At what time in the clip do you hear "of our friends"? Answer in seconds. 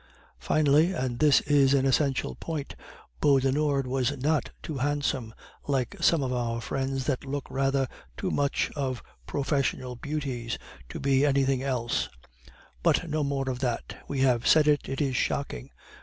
6.23-7.05